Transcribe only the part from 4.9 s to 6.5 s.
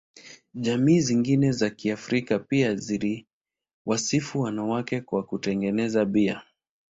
kwa kutengeneza bia.